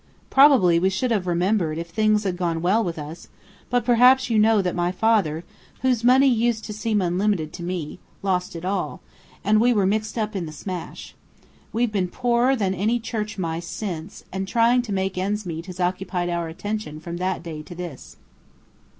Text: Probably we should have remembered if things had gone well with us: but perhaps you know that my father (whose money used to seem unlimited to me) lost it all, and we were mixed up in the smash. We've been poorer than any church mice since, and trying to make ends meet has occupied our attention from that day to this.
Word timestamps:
Probably 0.31 0.79
we 0.79 0.89
should 0.89 1.11
have 1.11 1.27
remembered 1.27 1.77
if 1.77 1.91
things 1.91 2.23
had 2.23 2.35
gone 2.35 2.63
well 2.63 2.83
with 2.83 2.97
us: 2.97 3.27
but 3.69 3.85
perhaps 3.85 4.31
you 4.31 4.39
know 4.39 4.59
that 4.59 4.73
my 4.73 4.91
father 4.91 5.43
(whose 5.83 6.03
money 6.03 6.25
used 6.25 6.65
to 6.65 6.73
seem 6.73 7.03
unlimited 7.03 7.53
to 7.53 7.61
me) 7.61 7.99
lost 8.23 8.55
it 8.55 8.65
all, 8.65 9.01
and 9.43 9.61
we 9.61 9.73
were 9.73 9.85
mixed 9.85 10.17
up 10.17 10.35
in 10.35 10.47
the 10.47 10.51
smash. 10.51 11.13
We've 11.71 11.91
been 11.91 12.07
poorer 12.07 12.55
than 12.55 12.73
any 12.73 12.99
church 12.99 13.37
mice 13.37 13.67
since, 13.67 14.23
and 14.33 14.47
trying 14.47 14.81
to 14.81 14.91
make 14.91 15.19
ends 15.19 15.45
meet 15.45 15.67
has 15.67 15.79
occupied 15.79 16.29
our 16.31 16.47
attention 16.47 16.99
from 16.99 17.17
that 17.17 17.43
day 17.43 17.61
to 17.61 17.75
this. 17.75 18.17